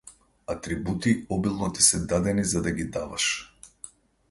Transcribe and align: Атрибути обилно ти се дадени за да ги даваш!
Атрибути 0.47 1.25
обилно 1.29 1.73
ти 1.73 1.81
се 1.81 2.05
дадени 2.05 2.43
за 2.45 2.61
да 2.61 2.71
ги 2.71 2.85
даваш! 2.85 3.57